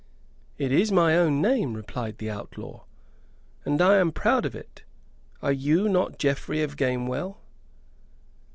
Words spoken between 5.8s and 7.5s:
not Geoffrey of Gamewell?"